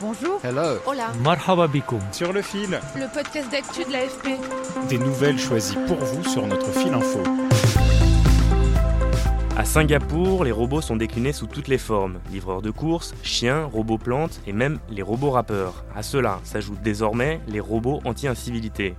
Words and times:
Bonjour. 0.00 0.40
Hello. 0.42 0.78
Hola. 0.86 1.12
Marhaba 1.22 1.66
bikoum. 1.66 2.00
Sur 2.10 2.32
le 2.32 2.40
fil. 2.40 2.80
Le 2.96 3.12
podcast 3.12 3.50
d'actu 3.50 3.84
de 3.84 3.92
l'AFP. 3.92 4.28
Des 4.88 4.96
nouvelles 4.96 5.38
choisies 5.38 5.76
pour 5.86 5.98
vous 5.98 6.24
sur 6.24 6.46
notre 6.46 6.72
fil 6.72 6.94
info. 6.94 7.22
À 9.58 9.64
Singapour, 9.66 10.44
les 10.44 10.52
robots 10.52 10.80
sont 10.80 10.96
déclinés 10.96 11.34
sous 11.34 11.46
toutes 11.46 11.68
les 11.68 11.76
formes. 11.76 12.18
Livreurs 12.32 12.62
de 12.62 12.70
courses, 12.70 13.14
chiens, 13.22 13.64
robots 13.64 13.98
plantes 13.98 14.40
et 14.46 14.54
même 14.54 14.78
les 14.90 15.02
robots 15.02 15.32
rappeurs. 15.32 15.84
À 15.94 16.02
cela 16.02 16.40
s'ajoutent 16.44 16.80
désormais 16.80 17.42
les 17.46 17.60
robots 17.60 18.00
anti-incivilité. 18.06 18.94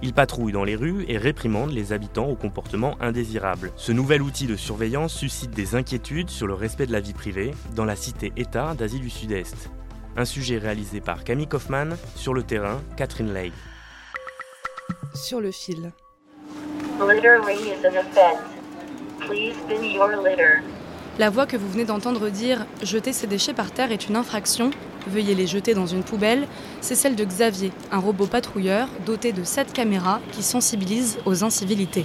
Ils 0.00 0.14
patrouillent 0.14 0.52
dans 0.52 0.64
les 0.64 0.76
rues 0.76 1.04
et 1.08 1.18
réprimandent 1.18 1.72
les 1.72 1.92
habitants 1.92 2.28
au 2.28 2.34
comportement 2.34 2.96
indésirable. 3.02 3.72
Ce 3.76 3.92
nouvel 3.92 4.22
outil 4.22 4.46
de 4.46 4.56
surveillance 4.56 5.12
suscite 5.12 5.50
des 5.50 5.74
inquiétudes 5.74 6.30
sur 6.30 6.46
le 6.46 6.54
respect 6.54 6.86
de 6.86 6.92
la 6.92 7.00
vie 7.00 7.12
privée 7.12 7.50
dans 7.76 7.84
la 7.84 7.96
cité-État 7.96 8.74
d'Asie 8.74 9.00
du 9.00 9.10
Sud-Est. 9.10 9.70
Un 10.16 10.24
sujet 10.24 10.58
réalisé 10.58 11.00
par 11.00 11.22
Camille 11.22 11.46
Kaufmann, 11.46 11.96
sur 12.16 12.34
le 12.34 12.42
terrain, 12.42 12.80
Catherine 12.96 13.32
Lay. 13.32 13.52
Sur 15.14 15.40
le 15.40 15.52
fil. 15.52 15.92
La 21.18 21.30
voix 21.30 21.46
que 21.46 21.56
vous 21.56 21.68
venez 21.70 21.84
d'entendre 21.84 22.28
dire 22.28 22.66
jeter 22.82 23.12
ses 23.12 23.26
déchets 23.26 23.54
par 23.54 23.70
terre 23.70 23.92
est 23.92 24.08
une 24.08 24.16
infraction, 24.16 24.70
veuillez 25.06 25.34
les 25.34 25.46
jeter 25.46 25.74
dans 25.74 25.86
une 25.86 26.02
poubelle, 26.02 26.46
c'est 26.80 26.94
celle 26.96 27.14
de 27.14 27.24
Xavier, 27.24 27.72
un 27.92 27.98
robot 27.98 28.26
patrouilleur 28.26 28.88
doté 29.06 29.32
de 29.32 29.44
7 29.44 29.72
caméras 29.72 30.20
qui 30.32 30.42
sensibilisent 30.42 31.18
aux 31.24 31.44
incivilités. 31.44 32.04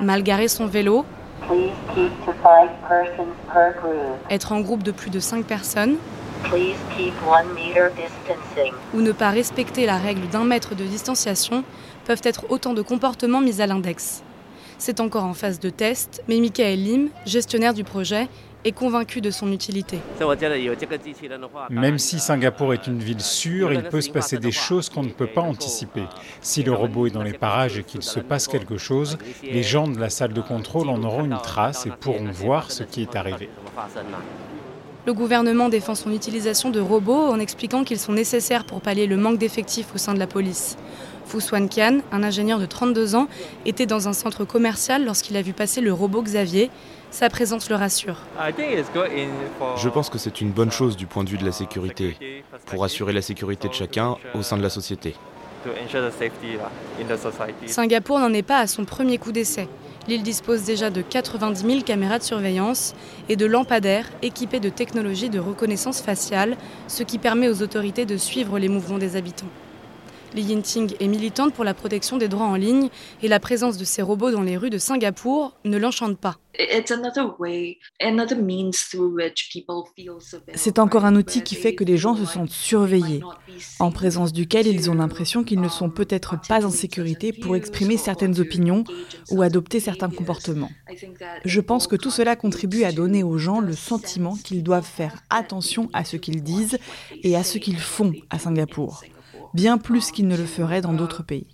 Mal 0.00 0.22
garer 0.22 0.48
son 0.48 0.66
vélo, 0.66 1.04
être 4.30 4.52
en 4.52 4.60
groupe 4.60 4.82
de 4.82 4.92
plus 4.92 5.10
de 5.10 5.20
5 5.20 5.44
personnes, 5.44 5.96
ou 8.94 9.00
ne 9.00 9.12
pas 9.12 9.30
respecter 9.30 9.86
la 9.86 9.96
règle 9.96 10.28
d'un 10.28 10.44
mètre 10.44 10.74
de 10.74 10.84
distanciation 10.84 11.64
peuvent 12.04 12.22
être 12.24 12.46
autant 12.50 12.74
de 12.74 12.82
comportements 12.82 13.40
mis 13.40 13.60
à 13.60 13.66
l'index. 13.66 14.22
C'est 14.78 14.98
encore 15.00 15.24
en 15.24 15.34
phase 15.34 15.60
de 15.60 15.70
test, 15.70 16.22
mais 16.26 16.40
Michael 16.40 16.82
Lim, 16.82 17.08
gestionnaire 17.24 17.74
du 17.74 17.84
projet, 17.84 18.28
est 18.64 18.72
convaincu 18.72 19.20
de 19.20 19.30
son 19.30 19.50
utilité. 19.52 19.98
Même 21.70 21.98
si 21.98 22.18
Singapour 22.20 22.74
est 22.74 22.86
une 22.86 23.00
ville 23.00 23.20
sûre, 23.20 23.72
il 23.72 23.82
peut 23.84 24.00
se 24.00 24.10
passer 24.10 24.38
des 24.38 24.52
choses 24.52 24.88
qu'on 24.88 25.02
ne 25.02 25.10
peut 25.10 25.26
pas 25.26 25.42
anticiper. 25.42 26.04
Si 26.40 26.62
le 26.62 26.72
robot 26.72 27.06
est 27.06 27.10
dans 27.10 27.22
les 27.22 27.32
parages 27.32 27.78
et 27.78 27.84
qu'il 27.84 28.02
se 28.02 28.20
passe 28.20 28.48
quelque 28.48 28.76
chose, 28.76 29.18
les 29.42 29.62
gens 29.62 29.88
de 29.88 29.98
la 29.98 30.10
salle 30.10 30.32
de 30.32 30.40
contrôle 30.40 30.88
en 30.88 31.02
auront 31.02 31.24
une 31.24 31.38
trace 31.42 31.86
et 31.86 31.90
pourront 31.90 32.30
voir 32.30 32.70
ce 32.70 32.82
qui 32.82 33.02
est 33.02 33.16
arrivé. 33.16 33.48
Le 35.04 35.14
gouvernement 35.14 35.68
défend 35.68 35.96
son 35.96 36.12
utilisation 36.12 36.70
de 36.70 36.78
robots 36.78 37.26
en 37.32 37.40
expliquant 37.40 37.82
qu'ils 37.82 37.98
sont 37.98 38.12
nécessaires 38.12 38.64
pour 38.64 38.80
pallier 38.80 39.08
le 39.08 39.16
manque 39.16 39.38
d'effectifs 39.38 39.92
au 39.96 39.98
sein 39.98 40.14
de 40.14 40.20
la 40.20 40.28
police. 40.28 40.76
Fu 41.32 41.40
Swan 41.40 41.66
Kian, 41.66 42.00
un 42.12 42.22
ingénieur 42.24 42.58
de 42.58 42.66
32 42.66 43.14
ans, 43.14 43.26
était 43.64 43.86
dans 43.86 44.06
un 44.06 44.12
centre 44.12 44.44
commercial 44.44 45.02
lorsqu'il 45.06 45.34
a 45.38 45.40
vu 45.40 45.54
passer 45.54 45.80
le 45.80 45.90
robot 45.90 46.20
Xavier. 46.20 46.70
Sa 47.10 47.30
présence 47.30 47.70
le 47.70 47.76
rassure. 47.76 48.16
Je 49.78 49.88
pense 49.88 50.10
que 50.10 50.18
c'est 50.18 50.42
une 50.42 50.50
bonne 50.50 50.70
chose 50.70 50.94
du 50.94 51.06
point 51.06 51.24
de 51.24 51.30
vue 51.30 51.38
de 51.38 51.44
la 51.46 51.52
sécurité, 51.52 52.44
pour 52.66 52.84
assurer 52.84 53.14
la 53.14 53.22
sécurité 53.22 53.66
de 53.68 53.72
chacun 53.72 54.16
au 54.34 54.42
sein 54.42 54.58
de 54.58 54.62
la 54.62 54.68
société. 54.68 55.14
Singapour 57.66 58.18
n'en 58.18 58.32
est 58.34 58.42
pas 58.42 58.58
à 58.58 58.66
son 58.66 58.84
premier 58.84 59.16
coup 59.16 59.32
d'essai. 59.32 59.68
L'île 60.08 60.22
dispose 60.22 60.64
déjà 60.64 60.90
de 60.90 61.00
90 61.00 61.64
000 61.66 61.80
caméras 61.80 62.18
de 62.18 62.24
surveillance 62.24 62.94
et 63.30 63.36
de 63.36 63.46
lampadaires 63.46 64.10
équipés 64.20 64.60
de 64.60 64.68
technologies 64.68 65.30
de 65.30 65.38
reconnaissance 65.38 66.02
faciale, 66.02 66.58
ce 66.88 67.02
qui 67.04 67.16
permet 67.16 67.48
aux 67.48 67.62
autorités 67.62 68.04
de 68.04 68.18
suivre 68.18 68.58
les 68.58 68.68
mouvements 68.68 68.98
des 68.98 69.16
habitants. 69.16 69.46
Li 70.34 70.42
Yinting 70.42 70.94
est 70.98 71.08
militante 71.08 71.52
pour 71.52 71.64
la 71.64 71.74
protection 71.74 72.16
des 72.16 72.28
droits 72.28 72.46
en 72.46 72.54
ligne 72.54 72.88
et 73.22 73.28
la 73.28 73.38
présence 73.38 73.76
de 73.76 73.84
ces 73.84 74.00
robots 74.00 74.30
dans 74.30 74.42
les 74.42 74.56
rues 74.56 74.70
de 74.70 74.78
Singapour 74.78 75.56
ne 75.64 75.76
l'enchante 75.76 76.18
pas. 76.18 76.36
C'est 80.54 80.78
encore 80.78 81.04
un 81.04 81.16
outil 81.16 81.42
qui 81.42 81.54
fait 81.54 81.74
que 81.74 81.84
les 81.84 81.96
gens 81.96 82.14
se 82.16 82.24
sentent 82.26 82.50
surveillés, 82.50 83.22
en 83.78 83.90
présence 83.90 84.32
duquel 84.32 84.66
ils 84.66 84.90
ont 84.90 84.94
l'impression 84.94 85.44
qu'ils 85.44 85.60
ne 85.60 85.68
sont 85.68 85.90
peut-être 85.90 86.36
pas 86.46 86.64
en 86.64 86.70
sécurité 86.70 87.32
pour 87.32 87.56
exprimer 87.56 87.96
certaines 87.96 88.38
opinions 88.40 88.84
ou 89.30 89.42
adopter 89.42 89.80
certains 89.80 90.10
comportements. 90.10 90.70
Je 91.44 91.60
pense 91.60 91.86
que 91.86 91.96
tout 91.96 92.10
cela 92.10 92.36
contribue 92.36 92.84
à 92.84 92.92
donner 92.92 93.22
aux 93.22 93.38
gens 93.38 93.60
le 93.60 93.72
sentiment 93.72 94.36
qu'ils 94.36 94.62
doivent 94.62 94.84
faire 94.84 95.22
attention 95.30 95.88
à 95.92 96.04
ce 96.04 96.16
qu'ils 96.16 96.42
disent 96.42 96.78
et 97.22 97.36
à 97.36 97.44
ce 97.44 97.58
qu'ils 97.58 97.80
font 97.80 98.12
à 98.30 98.38
Singapour 98.38 99.02
bien 99.54 99.78
plus 99.78 100.10
qu'ils 100.10 100.28
ne 100.28 100.36
le 100.36 100.46
feraient 100.46 100.80
dans 100.80 100.92
d'autres 100.92 101.22
pays. 101.22 101.46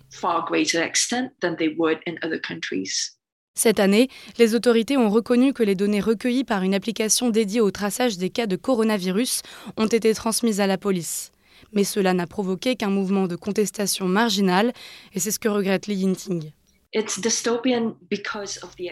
Cette 3.55 3.79
année, 3.79 4.07
les 4.37 4.55
autorités 4.55 4.95
ont 4.95 5.09
reconnu 5.09 5.51
que 5.51 5.63
les 5.63 5.75
données 5.75 5.99
recueillies 5.99 6.45
par 6.45 6.63
une 6.63 6.73
application 6.73 7.29
dédiée 7.29 7.61
au 7.61 7.71
traçage 7.71 8.17
des 8.17 8.29
cas 8.29 8.47
de 8.47 8.55
coronavirus 8.55 9.41
ont 9.75 9.87
été 9.87 10.13
transmises 10.13 10.61
à 10.61 10.67
la 10.67 10.77
police. 10.77 11.31
Mais 11.73 11.83
cela 11.83 12.13
n'a 12.13 12.25
provoqué 12.25 12.75
qu'un 12.75 12.89
mouvement 12.89 13.27
de 13.27 13.35
contestation 13.35 14.07
marginal, 14.07 14.71
et 15.13 15.19
c'est 15.19 15.31
ce 15.31 15.39
que 15.39 15.49
regrette 15.49 15.87
Li 15.87 15.95
Yinting. 15.95 16.51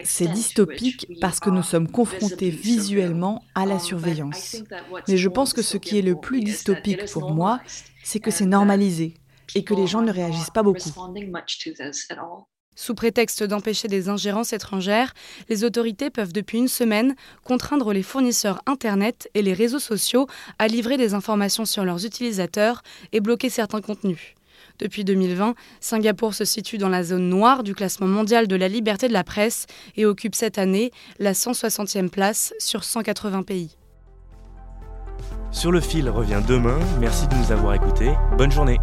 C'est 0.04 0.28
dystopique 0.28 1.06
parce 1.20 1.40
que 1.40 1.50
nous 1.50 1.62
sommes 1.62 1.90
confrontés 1.90 2.50
visuellement 2.50 3.42
à 3.54 3.66
la 3.66 3.78
surveillance. 3.78 4.62
Mais 5.08 5.16
je 5.16 5.28
pense 5.28 5.52
que 5.52 5.62
ce 5.62 5.76
qui 5.76 5.98
est 5.98 6.02
le 6.02 6.14
plus 6.14 6.40
dystopique 6.40 7.10
pour 7.12 7.32
moi, 7.32 7.60
c'est 8.04 8.20
que 8.20 8.30
c'est 8.30 8.46
normalisé 8.46 9.14
et 9.54 9.64
que 9.64 9.74
les 9.74 9.86
gens 9.86 10.02
ne 10.02 10.12
réagissent 10.12 10.50
pas 10.50 10.62
beaucoup. 10.62 10.90
Sous 12.76 12.94
prétexte 12.94 13.42
d'empêcher 13.42 13.88
des 13.88 14.08
ingérences 14.08 14.52
étrangères, 14.52 15.12
les 15.48 15.64
autorités 15.64 16.10
peuvent 16.10 16.32
depuis 16.32 16.58
une 16.58 16.68
semaine 16.68 17.16
contraindre 17.42 17.92
les 17.92 18.04
fournisseurs 18.04 18.62
Internet 18.66 19.28
et 19.34 19.42
les 19.42 19.52
réseaux 19.52 19.80
sociaux 19.80 20.28
à 20.60 20.68
livrer 20.68 20.96
des 20.96 21.12
informations 21.14 21.64
sur 21.64 21.84
leurs 21.84 22.06
utilisateurs 22.06 22.82
et 23.10 23.18
bloquer 23.18 23.50
certains 23.50 23.80
contenus. 23.80 24.36
Depuis 24.78 25.04
2020, 25.04 25.54
Singapour 25.80 26.34
se 26.34 26.44
situe 26.44 26.78
dans 26.78 26.88
la 26.88 27.02
zone 27.02 27.28
noire 27.28 27.62
du 27.62 27.74
classement 27.74 28.06
mondial 28.06 28.46
de 28.46 28.56
la 28.56 28.68
liberté 28.68 29.08
de 29.08 29.12
la 29.12 29.24
presse 29.24 29.66
et 29.96 30.06
occupe 30.06 30.34
cette 30.34 30.58
année 30.58 30.92
la 31.18 31.32
160e 31.32 32.08
place 32.08 32.54
sur 32.58 32.84
180 32.84 33.42
pays. 33.42 33.76
Sur 35.50 35.72
le 35.72 35.80
fil 35.80 36.08
revient 36.08 36.42
demain. 36.46 36.78
Merci 37.00 37.26
de 37.26 37.34
nous 37.34 37.52
avoir 37.52 37.74
écoutés. 37.74 38.12
Bonne 38.36 38.52
journée. 38.52 38.78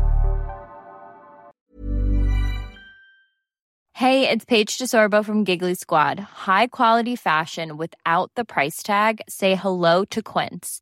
Hey, 3.98 4.30
it's 4.30 4.44
Paige 4.44 4.78
DeSorbo 4.78 5.24
from 5.24 5.46
Giggly 5.46 5.74
Squad. 5.74 6.20
High 6.20 6.68
quality 6.68 7.16
fashion 7.16 7.78
without 7.78 8.30
the 8.36 8.44
price 8.44 8.84
tag. 8.84 9.22
Say 9.30 9.56
hello 9.56 10.04
to 10.10 10.22
Quince. 10.22 10.82